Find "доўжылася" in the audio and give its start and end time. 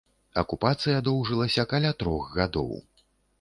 1.07-1.67